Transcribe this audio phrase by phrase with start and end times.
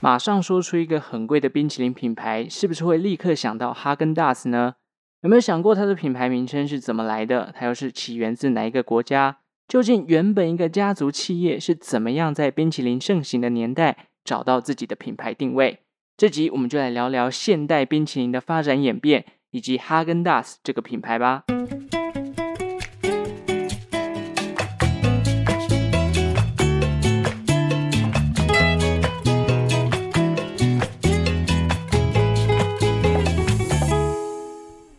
[0.00, 4.74] 马上说出一个很贵的冰淇淋品牌，是不是会立刻想到哈根达斯呢？
[5.22, 7.52] 有没有想过它的品牌名称是怎么来的？
[7.56, 9.38] 它又是起源自哪一个国家？
[9.66, 15.80] 究竟原本一个家族企业是怎么样在冰淇淋盛行的年代找到自己的品牌定位？
[16.16, 21.44] 这集我们就来聊聊现代冰淇淋的发展演变，以及哈根达斯这个品牌吧。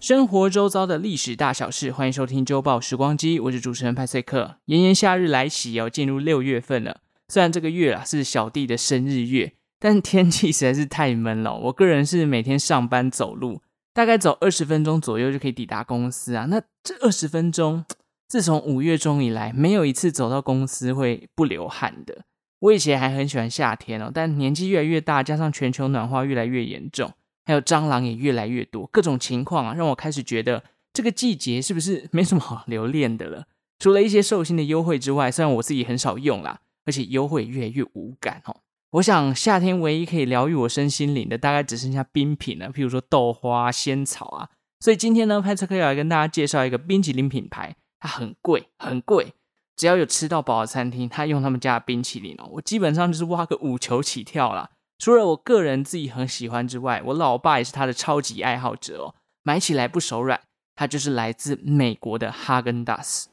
[0.08, 4.56] 生活周遭的历史大小事，欢迎收听周报时光机，我是主持人派翠克。
[4.64, 7.02] 炎炎夏日来袭哦，进入六月份了。
[7.28, 11.54] 虽然这个月啊是小弟的生日月，但天气实在是太闷了。
[11.58, 13.62] 我个人是每天上班走路，
[13.94, 16.46] 大概走二十分钟左右就可以抵达公司啊。
[16.46, 17.84] 那这二十分钟，
[18.30, 22.24] 自从五月中以来，没有一次走到公司会不流汗的。
[22.60, 27.12] 我以前还很喜欢夏天哦，但年纪越来越大，加上全球暖化越来越严重。
[27.48, 33.46] 还有蟑螂也越来越多，各种情况啊，让我开始觉得这个季节是不是没什么好留恋的了？
[33.80, 38.58] 除了一些寿星的优惠之外，虽然我自己很少用啦，而且优惠越来越无感哦。
[38.92, 44.50] 我想夏天唯一可以疗愈我身心灵的，大概只剩下冰品了，譬如说豆花、仙草啊。
[44.82, 49.34] 所以今天呢，派翠克要来跟大家介绍一个冰淇淋品牌，它很贵，很贵。
[49.76, 54.72] 只要有吃到饱的餐厅，他用他们家的冰淇淋哦，我基本上就是挖个五球起跳啦。
[55.00, 60.42] 除了我个人自己很喜欢之外，我老爸也是他的超级爱好者哦，买起来不手软。
[60.76, 63.30] 它就是来自美国的哈根达斯。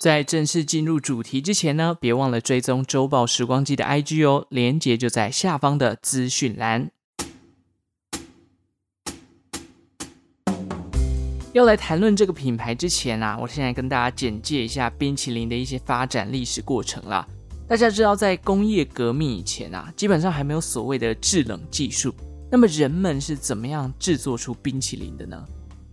[0.00, 6.90] 在正式进入主题之前呢，别忘了追踪周报时光机的 IG 哦，连接就在下方的资讯栏。
[11.52, 17.28] 要来谈论这个品牌之前啊，我现在跟大家简介一下冰淇淋的一些发展历史过程啦。
[17.68, 22.14] 大家知道，在工业革命以前啊，基本上还没有所谓的制冷技术。
[22.50, 25.42] 那么人们是怎么样制作出冰淇淋的呢？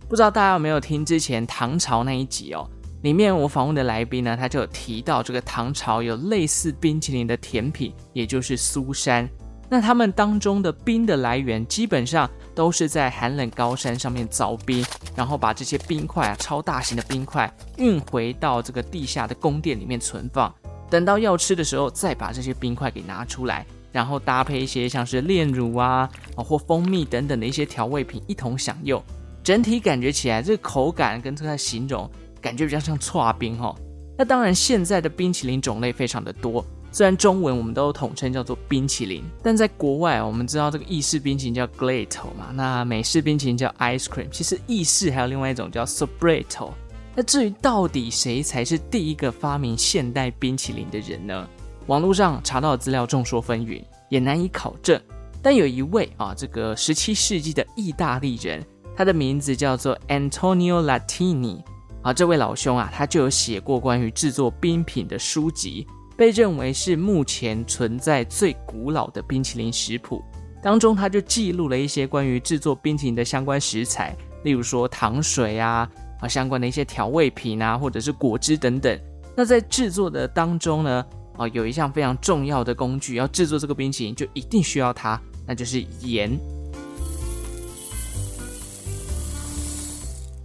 [0.06, 2.68] 不知道大家有没有听之前唐朝那一集哦？
[3.02, 9.26] 里面我访问的来宾呢，他就有提到这个唐朝有类似冰淇淋的甜品，也就是苏珊。
[9.70, 14.84] 那他们当中的冰的来源，基本上都是在寒冷高山上面凿冰，
[15.16, 20.52] 然后把这些冰块啊，超大型的冰块运回到这个地下的宫殿里面存放。
[20.90, 29.02] 等到要吃的时候，再把这些冰块给拿出来，然后搭配一些像是炼乳啊、或蜂蜜等等的一些调味品一同享用。
[29.42, 32.10] 整体感觉起来，这个口感跟这个形容，
[32.42, 33.74] 感觉比较像剉冰哈。
[34.18, 36.62] 那当然，现在的冰淇淋种类非常的多，
[36.92, 46.72] 虽然中文我们都统称叫做冰淇淋，但在国外我们知道这个意式冰淇淋叫 Glato 嘛，那美式冰淇淋叫 Ice Cream，其实意式还有另外一种叫 Sorbetto。
[47.14, 51.48] 那至于到底谁才是第一个发明现代冰淇淋的人呢？
[51.86, 55.00] 网络上查到的资料众说纷纭，也难以考证。
[55.42, 58.64] 但有一位啊，这个十七世纪的意大利人，
[58.96, 61.62] 他的名字叫做 Antonio Latini
[62.02, 70.22] 啊，这位老兄啊，他就有写过关于制作冰品的书籍，被认为是目前存在最古老的冰淇淋食谱。
[70.62, 75.90] 当中他就记录了一些关于制作冰淇淋的相关食材，例如说糖水啊。
[76.20, 78.98] 啊，相关的一些调味品啊，或者是果汁等等。
[79.36, 81.04] 那在制作的当中呢，
[81.36, 86.38] 啊，有一项非常重要的工具，要制作这个冰淇淋就一定需要它，那就是盐。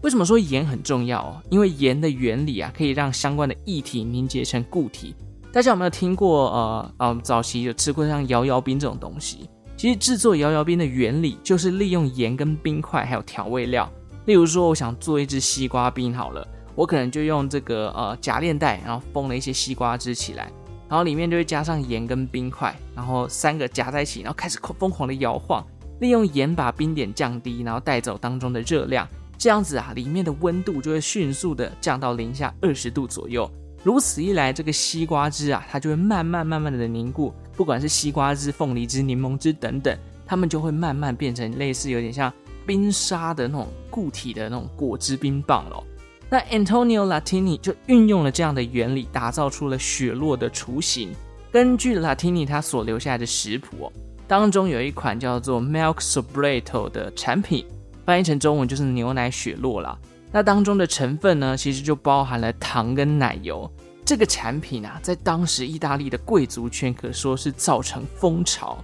[0.01, 1.41] 为什么说盐很重要？
[1.49, 5.15] 因为盐的原理啊，可以让相关的液体凝结成固体。
[5.51, 6.51] 大家有没有听过？
[6.51, 9.49] 呃呃，早期有吃过像摇摇冰这种东西？
[9.75, 13.91] 其实制作摇摇冰的原理就是利用盐跟冰块还有调味料。
[14.25, 20.51] 例如说，我想做一支西瓜冰好了，我可能就用这个呃夹链袋，然后封了一些西瓜汁起来，
[20.89, 25.63] 然后里面就会加上盐跟冰块，然后三个夹在一起，然后开始疯狂的摇晃，
[25.99, 33.47] 利用盐把冰点降低，然后带走当中的热量，这样子啊，里面的温度就会迅速的降到零下二十度左右。
[33.83, 39.95] 如此一来，这个西瓜汁啊，它就会慢慢慢慢的凝固，不管是西瓜汁、凤梨汁、柠檬汁等等，
[40.25, 42.33] 它们就会慢慢变成类似有点像。
[42.65, 45.83] 冰沙的那种固体的那种果汁冰棒咯，
[46.29, 51.13] 那 Antonio Latini 就运用了这样的原理，打造出了雪落的雏形。
[51.51, 53.91] 根据 Latini 他所留下来的食谱哦，
[54.27, 57.65] 当中有一款叫做 Milk Sorbeto 的产品，
[58.05, 59.97] 翻译成中文就是牛奶雪落啦。
[60.31, 63.71] 那当中的成分呢，其实就包含了糖跟奶油。
[64.03, 68.77] 这个产品啊，在当时意大利的贵族圈可说是造成风潮。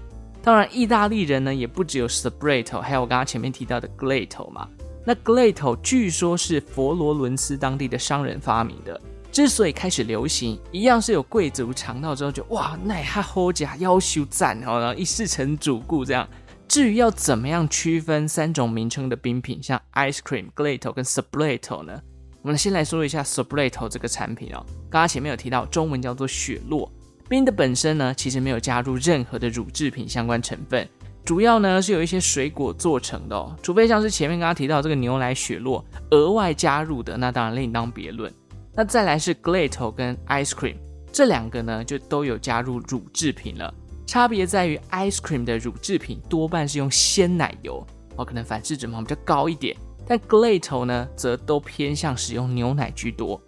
[0.43, 4.67] 当然，意大利人呢也不只有 Sorbetto，还有我刚刚前面提到的 g l a t o 嘛。
[5.05, 8.99] 那 g l a t o 据说是佛罗伦斯当地的商人发明的，
[9.31, 16.27] 之所以开始流行，一样是有贵族尝到之后就哇，奈哈好假，要求赞哦，然后一试成主顾这样。
[16.67, 22.01] 至于要怎么样区分三种名称的冰品，像 ice cream、g l a t o 跟 sublato 呢？
[22.41, 24.65] 我们先来说一下 sublato 这个产品哦。
[24.89, 26.91] 刚刚前面有提到，中文叫做雪落。
[27.31, 30.85] 冰的本身呢，其实没有加入任何的乳制品相关成分，
[31.23, 33.55] 主要呢是有一些水果做成的哦。
[33.63, 38.29] 除非像是前面刚刚提到这个牛奶雪落额外加入的，那当然另当别论。
[38.73, 40.75] 那再来是 Glato 跟 ice cream
[41.09, 43.73] 这两个呢，就都有加入乳制品了。
[44.05, 47.81] 差别在于，ice cream 的乳制品多半是用鲜奶油
[48.17, 49.73] 哦，可能反式脂肪比较高一点。
[50.05, 53.41] 但 Glato 呢，则都偏向使用牛奶居多。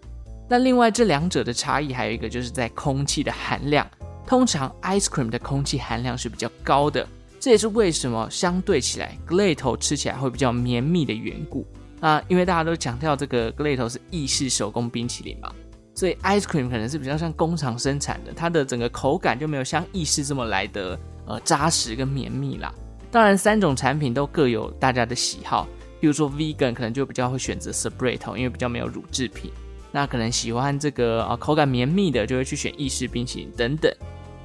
[0.53, 3.89] 那另外这两者的差异还有一个，就是在空气的含量。
[4.27, 7.07] 通常 ice cream 的空气含量是比较高的，
[7.39, 11.65] 这也是为什么相对起来 g l a t o 吃起来会比较绵密的缘故。
[12.01, 15.51] 啊，因为大家都强调这个 g l a t o 是意式手工冰淇淋嘛。
[15.95, 22.71] 所以 ice cream 可能是比较像工厂生产的，它的整个口感就没有像意式这么来的呃扎实跟绵密啦。
[23.09, 25.67] 当然，三种产品都各有大家的喜好，
[25.99, 29.51] 比如说 vegan 可能就比较会选择 sublato，因为比较没有乳制品。
[29.93, 33.89] 那可能喜欢这个啊、口感绵密的，就会去选意式冰淇淋等等。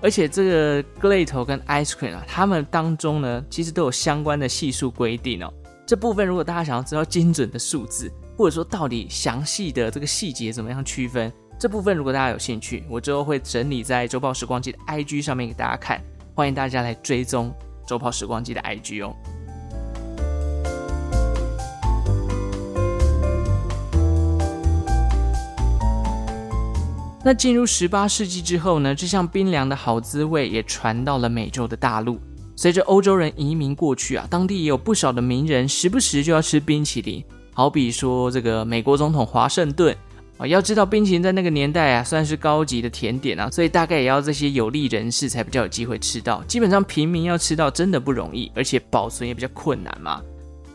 [0.01, 5.53] 而且这个 gelato 跟 ice cream 啊，它们当中呢其实都有相关的系数规定哦。
[5.87, 16.01] 这部分如果大家想要知道精准的数字，或者说到底详细的这个细节怎么样区分，这部分如果大家有兴趣，我之后会整理在周报时光机的 IG 上面给大家看，
[16.35, 17.53] 欢迎大家来追踪
[17.87, 19.17] 周报时光机的 IG 哦。
[27.25, 32.19] 那进入十八世纪之后呢，这项冰凉的好滋味也传到了美洲的大陆。
[32.55, 37.23] 随着欧洲人移民过去啊，当地也有不少的名人时不时就要吃冰淇淋。
[37.53, 39.97] 好比说这个美国总统华盛顿
[40.39, 46.43] 啊，要知道冰淇淋在那个年代啊算是高级的甜点啊，所以大概也要这些有利人士才比较有机会吃到。
[46.45, 50.23] 基本上平民要吃到真的不容易，而且保存也比较困难嘛。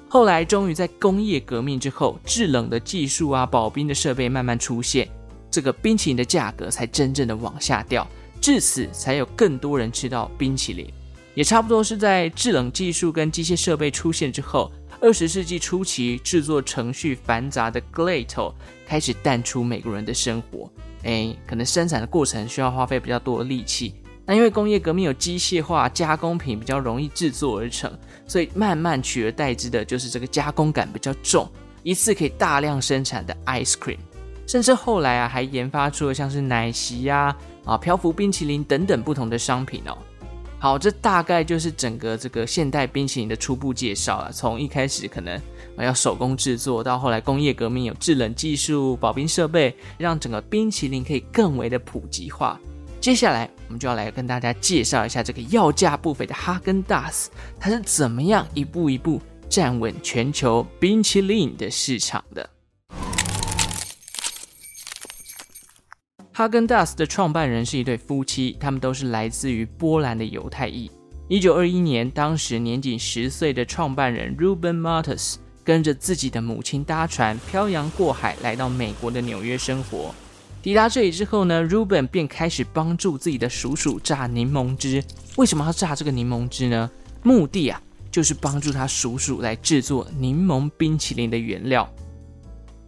[0.09, 5.07] 后来终于在工业革命之后，制冷的技术啊，保冰的设备慢慢出现，
[5.53, 8.07] 这个冰淇淋的价格才真正的往下掉，
[8.41, 10.91] 至此才有更多人吃到冰淇淋。
[11.35, 14.71] 也差不多是在制冷技术跟机械设备出现之后。
[14.99, 18.55] 二十世纪初期，制作程序繁杂的 g l a t o
[18.87, 20.71] 开始淡出美国人的生活。
[21.03, 23.93] 诶，可能生产的过程需要花费比较多的力气。
[24.25, 27.91] 那因为工业革命有机械化，加工品比较容易制作而成，
[28.25, 31.51] 所以慢慢取而代之的就是这个加工感比较重，
[31.83, 33.97] 一次可以大量生产的 ice cream。
[34.53, 37.35] 甚至后来啊，还研发出了像是奶昔呀、
[37.65, 39.97] 啊、漂浮冰淇淋等等不同的商品哦。
[40.59, 44.31] 好，这大概就是整个这个现代冰淇淋的初步介绍了。
[44.31, 45.41] 从一开始可能
[45.79, 52.59] 要手工制作，到后来工业革命有制冷技术、保冰设备，让整个冰淇淋可以更为的普及化。
[53.01, 59.19] 接下来我们就要来跟大家介绍一下这个要价不菲的哈根达斯，它是怎么样一步一步
[59.49, 62.47] 站稳全球冰淇淋的市场的。
[66.35, 70.89] 哈根达斯的创办人是一对夫妻，他们都是来自于波兰的犹太裔。
[71.27, 80.13] 一九二一年，当时年仅十岁的创办人 Ruben Martus 跟着自己的母亲搭船漂洋过海，来到美国的纽约生活。
[80.63, 85.03] 抵达这里之后呢，Ruben 便开始帮助自己的叔叔榨柠檬汁。
[85.35, 86.89] 为什么要榨这个柠檬汁呢？
[87.21, 91.87] 目的啊，就是帮助他叔叔来制作柠檬冰淇淋的原料。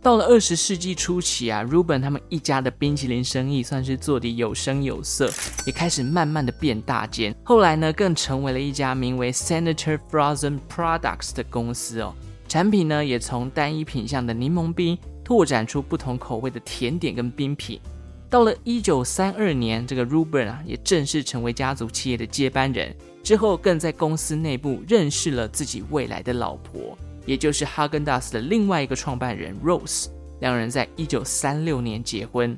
[0.05, 5.31] 到了二十世纪初期啊，Ruben 他们一家的冰淇淋生意算是做得有声有色，
[5.65, 7.35] 也开始慢慢的变大间。
[7.43, 12.13] 后来呢，更成为了一家名为 Senator Frozen Products 的公司哦。
[12.47, 17.81] 产品呢，也从单一品项的柠檬冰拓展出不同口味的甜点跟冰品。
[18.29, 22.95] 到了一九三二年，这个 Ruben 啊，也正式成为家族企业的接班人。
[23.23, 26.95] 之后，更在公司内部认识了自己未来的老婆。
[27.25, 30.07] 也就是哈根达斯的另外一个创办人 Rose，
[30.39, 32.57] 两人在一九三六年结婚。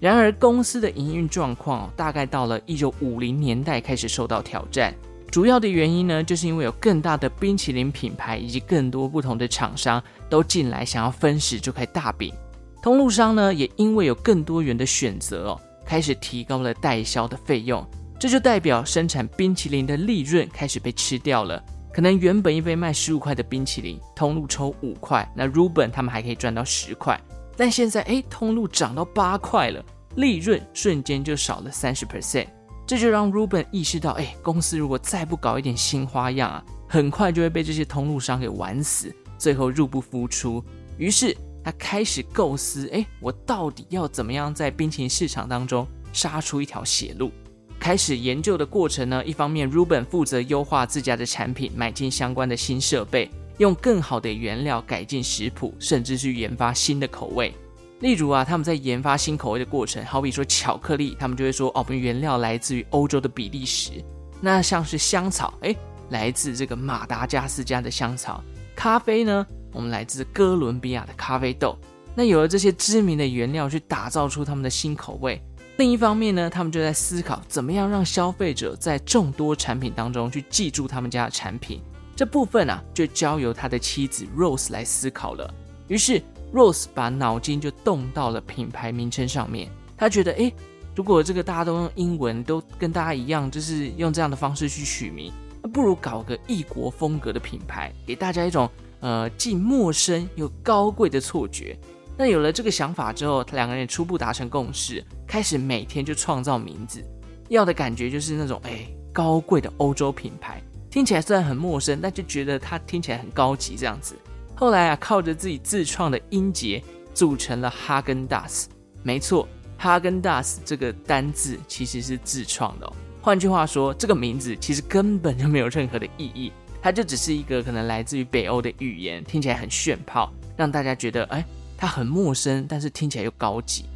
[0.00, 4.94] 然而，公司的营运状况大概到了一九五零年代开始受到挑战。
[5.30, 12.32] 主要的原因呢，就是因为有更大的冰淇淋品牌以及更多不同的厂商都进来想要分食这块大饼。
[12.80, 17.84] 通路商呢，也因为有更多元的选择哦，开始提高了代销的费用。
[18.20, 21.62] 这就代表生产冰淇淋的利润开始被吃掉了。
[21.98, 27.20] 可能原本一杯卖十五块的冰淇淋，通路抽五块，那 Ruben 他们还可以赚到十块。
[27.56, 32.46] 但现在，哎，通路涨到八块了，利润瞬间就少了三十 percent。
[32.86, 40.64] 这就让 Ruben 意识到，哎，公司如果再不搞一点新花样啊，很快就会被这些通路商给玩死，最后入不敷出。
[40.98, 47.32] 于是他开始构思，哎，我到底要怎么样在冰淇淋市场当中杀出一条血路？
[47.78, 57.54] 开始研究的过程呢，一方面 Ruben 负责优化自家的产品，买进相关的新设备，用更好的原料改进食谱，甚至去研发新的口味。
[58.00, 63.92] 例如啊，他们在研发新口味的过程，好比说巧克力，他们就会说，哦，我们原料来自于欧洲的比利时。
[64.40, 65.74] 那像是香草，哎，
[66.10, 68.42] 来自这个马达加斯加的香草。
[68.76, 71.76] 咖啡呢，我们来自哥伦比亚的咖啡豆。
[72.14, 75.40] 那有了这些知名的原料，去打造出他们的新口味。
[75.78, 81.80] 另一方面呢，他们就在思考怎么样让消费者在众多产品当中去记住他们家的产品。
[82.14, 85.52] 这部分啊，就交由他的妻子 Rose 来思考了。
[85.88, 86.22] 于是。
[86.50, 90.50] Rose 把脑筋就动到了品牌名称上面，他觉得，诶，
[90.96, 95.30] 如果这个大家都用英文，都跟大家一样，就是用这样的方式去取名，
[95.62, 98.66] 那不如搞个异国风格的品牌，给大家一种
[99.00, 101.78] 呃既陌生又高贵的错觉。
[102.18, 107.00] 那有了这个想法之后，他两个人初步达成共识，开始每天就创造名字，
[107.48, 110.60] 要的感觉就是那种诶高贵的欧洲品牌，
[110.90, 114.16] 听起来虽然很陌生，但就觉得它听起来很高级这样子。
[114.56, 116.82] 后来啊，靠着自己自创的音节
[117.14, 118.68] 组成了哈根达斯。
[119.04, 122.92] 没错，哈根达斯这个单字其实是自创的哦。
[123.22, 131.44] 换句话说，这个名字其实根本就没有任何的意义，它就只是一个可能来自于北欧的语言，听起来很炫炮，让大家觉得哎，
[131.78, 133.86] 它很陌生，但是听起来又高级。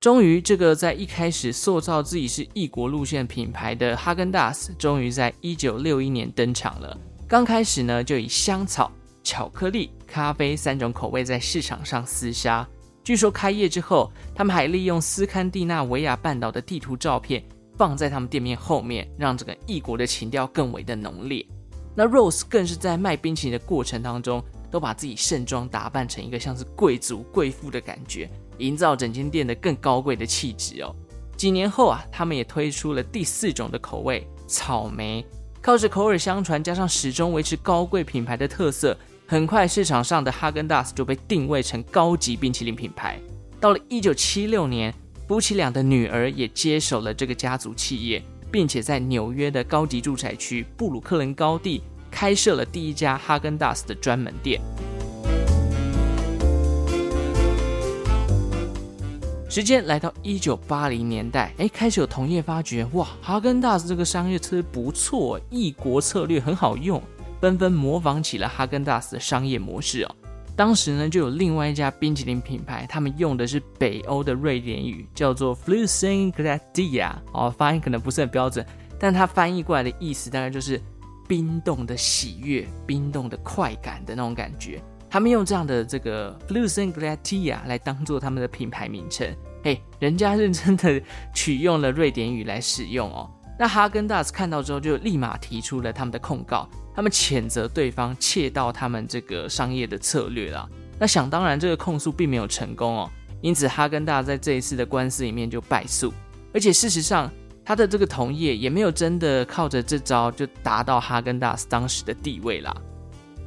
[0.00, 6.98] 终于，这个在一开始塑造自己是异国路线品牌的哈根达斯，终于在一九六一年登场了。
[7.28, 8.90] 刚开始呢，就以香草、
[9.24, 12.68] 巧克力、咖啡三种口味在市场上厮杀。
[13.02, 17.42] 据说开业之后，他们还利用斯堪的纳维亚半岛的地图照片
[17.76, 21.44] 放在他们店面后面，让这个异国的情调更为的浓烈。
[21.96, 28.30] 那 Rose 更是在卖冰淇淋的过程当中，都把自己盛装打扮成一个像是贵族贵妇的感觉。
[28.58, 30.94] 营造整间店的更高贵的气质哦。
[31.36, 35.24] 几年后啊，他们也推出了第四种的口味——草莓。
[35.60, 43.18] 靠着口耳相传，加上始终维持高贵品牌的特色，很快市场上的哈根达斯就被定位成高级冰淇淋品牌。
[43.60, 44.94] 到了一九七六年，
[45.26, 54.60] 夫妻俩的女儿也接手了这个家族企业，并且在纽约的高级住宅区布鲁克林高地开设了第一家哈根达斯的专门店。
[59.48, 67.02] 时间来到一九八零年代，哎，开始有同业发觉，哇，哈根达斯这个商业策略不错，异国策略很好用，
[67.40, 70.14] 纷纷模仿起了哈根达斯的商业模式哦。
[70.56, 78.64] 当时呢，就有另外一家冰淇淋品牌，他们用的是北欧的瑞典语，叫做 Flüssenglädje 哦，发音可能不是很标准，
[78.98, 80.80] 但它翻译过来的意思大概就是
[81.28, 84.82] 冰冻的喜悦、冰冻的快感的那种感觉。
[85.10, 89.30] 他们用这样的这个 Flüssenglädje 来当做他们的品牌名称。
[89.62, 91.00] 嘿，人家认真的
[91.34, 93.30] 取用了瑞典语来使用哦。
[93.58, 100.68] 那哈根达斯看到之后，就立马提出了他们的控告，他们谴责对方窃盗他们这个商业的策略啦。
[100.98, 103.10] 那想当然，这个控诉并没有成功哦，
[103.40, 106.12] 因此哈根达斯在这一次的官司里面就败诉。
[106.52, 107.30] 而且事实上，
[107.64, 112.74] 他的这个同业也没有真的靠着这招就达到哈根达斯当时的地位啦。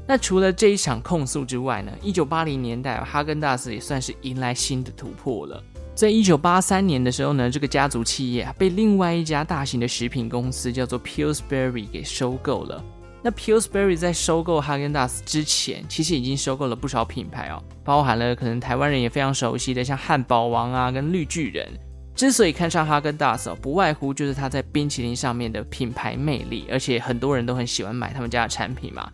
[0.08, 5.63] 那除了这一场控诉之外呢，一九八零年代哈根达斯也算是迎来新的突破了。
[6.00, 12.82] 在一九八三年的时候呢，这个家族企业被另外一家大型的食品公司叫做 Pillsbury 给收购了。
[13.22, 21.68] 那 Pillsbury 在收购哈根达斯之前，其实已经收购了不少品牌哦，包含了可能台湾人也非常熟悉的像汉堡王啊跟绿巨人。
[22.15, 29.12] 之所以看上哈根达斯哦，不外乎就是它在冰淇淋上面的品牌魅力，而且很多人都很喜欢买他们家的产品嘛。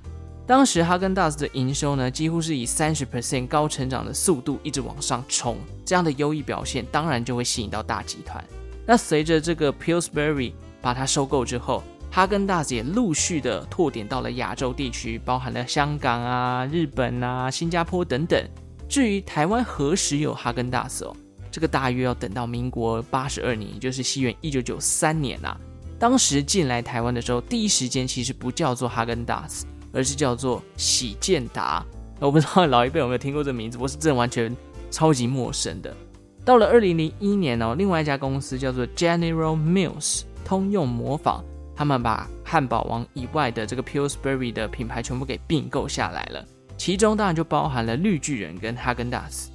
[0.47, 8.43] 当时哈根达斯的营收呢，几乎是以三十 percent 高成长的速度一直往上冲，这样的优异表现当然就会吸引到大集团。
[8.85, 18.47] 那随着这个 Pillsbury 把它收购之后，哈根达斯也陆续的拓点到了亚洲地区，包含了香港啊、日本啊、新加坡等等。
[18.87, 21.15] 至于台湾何时有哈根达斯哦，
[21.51, 25.59] 这个大约要等到民国八十二年，也就是西元一九九三年啊。
[25.97, 29.65] 当时进来台湾的时候，第一时间其实不叫做哈根达斯。
[29.95, 31.83] 而是叫做喜健达，
[32.19, 34.55] 我不知道老一辈有没有听过这名字，我是真的完全
[34.91, 35.95] 超级陌生的。
[36.43, 41.43] 到了二零零一年哦，另外一家公司叫做 General Mills，通用磨坊，
[41.75, 46.45] 他们把汉堡王以外的这个 Pillsbury 的品牌全部给并购下来了，
[46.77, 49.49] 其中当然就包含了绿巨人跟哈根达斯。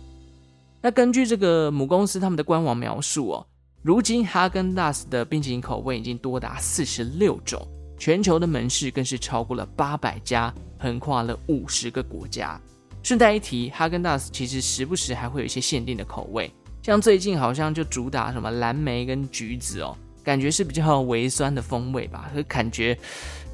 [0.80, 3.46] 那根据这个母公司他们的官网描述哦，
[3.82, 7.60] 如今哈根达斯的冰淇淋口味已经多达四十六种。
[8.00, 12.58] 全球的门市更是超过了八百家，横跨了五十个国家。
[13.02, 16.50] 顺带一提，哈根达斯其实时不时还会有一些限定的口味，
[16.82, 22.98] 像最近好像就主打什么蓝莓跟橘子哦，感觉是比较微酸的风味吧，可感觉，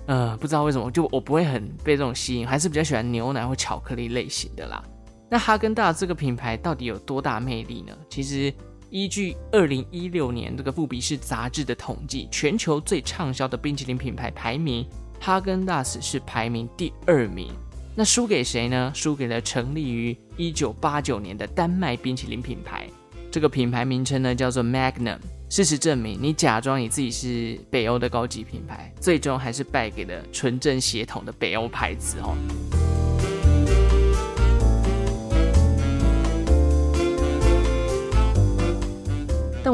[0.07, 4.81] 呃，不知道为什么，就我不会很被这种吸引，还是比较喜欢牛奶或巧克力类型的啦。
[5.29, 7.93] 那哈根达斯这个品牌到底有多大魅力呢？
[8.09, 8.55] 其实
[8.91, 14.87] 依据二零一六年这个富比士杂志的统计，全球最畅销的冰淇淋品牌排名，
[15.21, 17.51] 哈根达斯是排名第二名。
[17.95, 18.93] 那输给谁呢？
[18.95, 22.87] 输给了成立于一九八九年的丹麦冰淇淋品牌。
[23.31, 25.19] 这个品牌名称呢叫做 Magnum。
[25.49, 32.37] 事实证明，你假装你自己是北欧的高级品牌，最终还是败给了纯正血统的北欧牌子哦。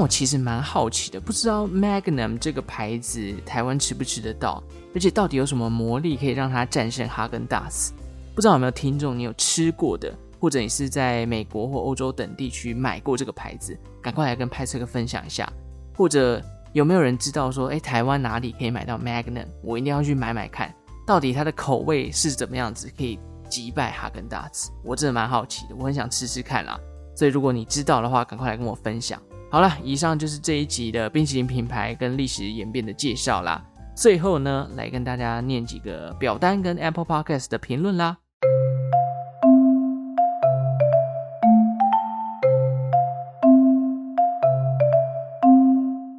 [0.02, 4.61] 我其实蛮好奇的，不知道 Magnum 这个牌子台湾吃不吃得到，
[4.92, 7.92] 而且到底有什么魔力可以让它战胜哈根达斯？
[8.35, 15.49] 不知道有没有听众，你有吃过的，或者你是在美国或欧洲等地区买过这个牌子，赶快来跟派翠克分享一下。
[15.97, 16.42] 或者
[16.73, 19.47] 有没有人知道说，哎，台湾哪里可以买到 Magnum？
[19.62, 20.75] 我一定要去买买看，
[21.06, 24.73] 到底它的口味是怎么样子，可以击败哈根达斯？
[24.82, 26.76] 我真的蛮好奇的，我很想吃吃看啦。
[27.14, 29.23] 所以如果你知道的话，赶快来跟我分享。
[29.52, 33.62] 好了，以上就是这一集的冰淇淋品牌跟历史演变的介绍啦。
[33.94, 38.16] 最后呢，来跟大家念几个表单跟 Apple Podcast 的评论啦。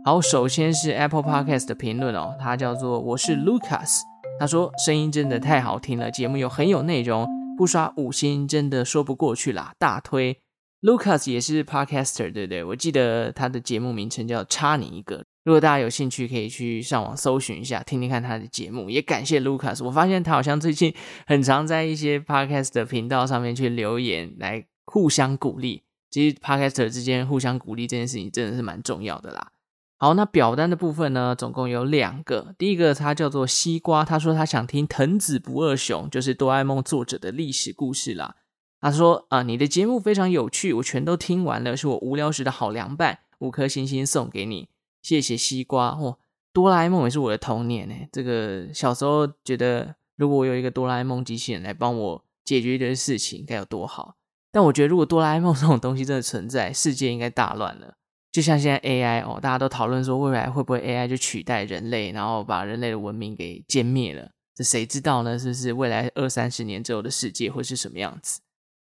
[0.05, 4.01] 好，首先是 Apple Podcast 的评论哦，他叫做我是 Lucas，
[4.39, 10.42] 他说声音真的太好听了，节目又很有内容，不刷五星真的说不过去啦，大推。
[10.83, 12.61] Lucas 也是 Podcaster，对不对？
[12.61, 18.89] 我记得他的节目名称叫差你一个，如果大家有兴趣，可以去上网搜寻一下，听听看他的节目。
[18.89, 20.93] 也感谢 Lucas，我发现他好像最近
[21.25, 25.83] 很常在一些 Podcast 的频道上面去留言，来互相鼓励。
[26.11, 29.51] 其实 Podcaster 之间互相鼓励这件事情真的是蛮重要的啦。
[29.97, 32.53] 好，那表单的部分呢，总共有两个。
[32.57, 38.35] 第一个他叫做西瓜，他说他想听藤子不二雄，就是哆啦 A 梦作者的历史故事啦。
[38.83, 44.67] 他说啊，你的节目非常有趣，我全都听完了，是我无聊时的好凉拌，五颗星星送给你，
[45.01, 45.87] 谢谢西瓜。
[45.91, 46.17] 哦，
[46.51, 47.95] 哆啦 A 梦也是我的童年呢。
[48.11, 54.17] 这个小时候觉得，如果我有一个哆啦 A 梦机器人来帮我解决一件事情，该有多好。
[54.51, 57.95] 但我觉得，如果哆啦 A 梦 这种东西真的存在，世界应该大乱了。
[58.33, 64.31] 就像现在 AI 哦，大家都讨论说未来会不会 AI 就取代人类，然后把人类的文明给歼灭了？
[64.53, 65.39] 这谁知道呢？
[65.39, 68.41] 是不是未来二三十年之后的世界会是什么样子？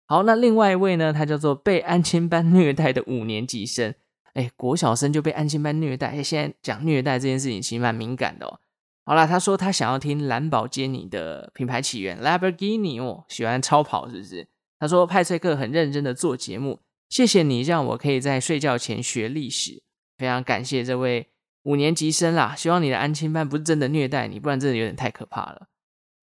[0.07, 3.93] 好，那另外一位呢，他叫做被安亲班虐待的五年级生。
[4.33, 8.59] 哎，国小生就被安亲班虐待，哎，现在讲虐待这件事情其实蛮敏感的哦。
[9.05, 14.47] 好啦，他说他想要听蓝宝坚尼的品牌起源，Lamborghini 哦，喜欢超跑是不是？
[14.77, 16.81] 他说派翠克很认真的做节目。
[17.07, 19.83] 谢谢你让我可以在睡觉前学历史，
[20.17, 21.29] 非常感谢这位
[21.63, 22.53] 五年级生啦。
[22.55, 25.67] 希望你的安亲班不是真的虐待你，不然真的有点太可怕了。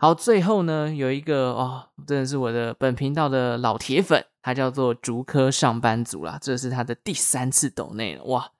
[0.03, 8.51] 好，最后呢，有一个哦，真的是我的本频道的老铁粉，他叫做竹科上班族啦，这是他的第三次抖内了，哇，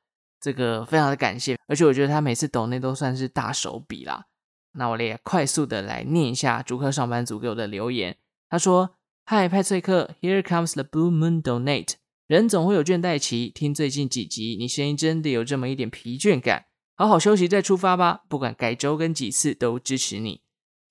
[0.41, 4.27] 这个非常的感谢，而且我觉得他每次抖内都算是大手笔啦。
[4.75, 8.17] 那我也快速的来念一下竹科上班族给我的留言，
[8.49, 8.95] 他说
[9.27, 11.95] ：“嗨，派翠克，Here comes the blue moon donate。”
[12.29, 18.21] 人总会有倦怠期，听最近几集，你声音真的有这么一点疲倦感，好好休息再出发吧。
[18.29, 20.42] 不管改周跟几次，都支持你。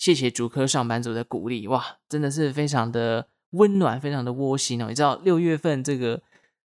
[0.02, 4.88] 谢谢竹科上班族的鼓励，哇，真的是非常的温暖，非常的窝心哦。
[4.90, 6.20] 你知道六月份这个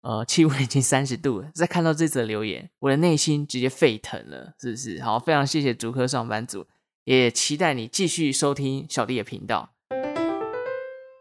[0.01, 5.01] 呃气温已经三十度了，再看到这则留言，我的内心直接沸腾了，是不是？
[5.01, 6.67] 好，非常谢谢竹科上班族，
[7.05, 9.75] 也期待你继续收听小弟的频道。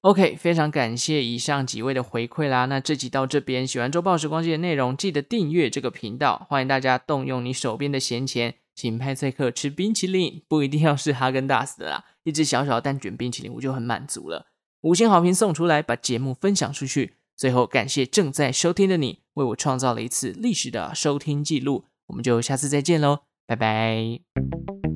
[0.01, 2.65] OK，非常感谢以上几位的回馈啦。
[2.65, 6.47] 那这集到这边，喜欢周报时光机的内容，记得订阅这个频道。
[6.49, 14.45] 欢迎大家动用你手边的闲钱，请派翠克吃冰淇淋，不一定要是哈根达斯的啦，一只小小的蛋卷冰淇淋我就很满足了。
[14.83, 17.15] 五星好评送出来，把节目分享出去。
[17.35, 21.83] 最后感谢正在收听的你，为我创造了一次历史的收听记录。
[22.07, 24.88] 我们就下次再见喽，拜拜。